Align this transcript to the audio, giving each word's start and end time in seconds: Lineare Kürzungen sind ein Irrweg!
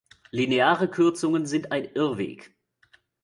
Lineare 0.33 0.87
Kürzungen 0.89 1.45
sind 1.45 1.71
ein 1.71 1.85
Irrweg! 1.85 2.55